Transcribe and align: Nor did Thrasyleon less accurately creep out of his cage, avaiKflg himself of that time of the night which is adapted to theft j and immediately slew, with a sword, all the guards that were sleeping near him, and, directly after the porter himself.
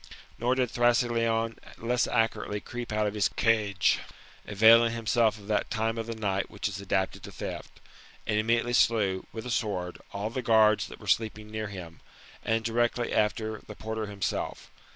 Nor 0.39 0.55
did 0.55 0.71
Thrasyleon 0.71 1.57
less 1.77 2.07
accurately 2.07 2.59
creep 2.59 2.91
out 2.91 3.05
of 3.05 3.13
his 3.13 3.29
cage, 3.29 3.99
avaiKflg 4.47 4.89
himself 4.89 5.37
of 5.37 5.45
that 5.45 5.69
time 5.69 5.99
of 5.99 6.07
the 6.07 6.15
night 6.15 6.49
which 6.49 6.67
is 6.67 6.81
adapted 6.81 7.21
to 7.21 7.31
theft 7.31 7.73
j 7.75 7.81
and 8.25 8.39
immediately 8.39 8.73
slew, 8.73 9.27
with 9.31 9.45
a 9.45 9.51
sword, 9.51 9.99
all 10.11 10.31
the 10.31 10.41
guards 10.41 10.87
that 10.87 10.99
were 10.99 11.05
sleeping 11.05 11.51
near 11.51 11.67
him, 11.67 11.99
and, 12.43 12.65
directly 12.65 13.13
after 13.13 13.61
the 13.67 13.75
porter 13.75 14.07
himself. 14.07 14.71